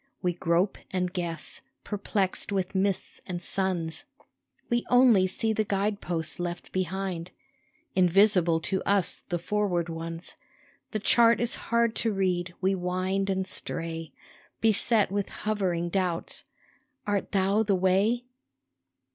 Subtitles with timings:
[0.23, 4.05] We grope and guess, perplexed with mists and suns;
[4.67, 7.29] We only see the guide posts left behind,
[7.93, 10.37] Invisible to us the forward ones;
[10.89, 14.11] The chart is hard to read, we wind and stray,
[14.59, 16.45] Beset with hovering doubts,
[17.05, 18.23] Art Thou the way